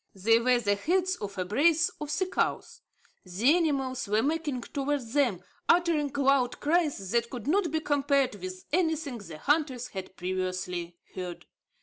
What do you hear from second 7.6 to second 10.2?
be compared with anything the hunters had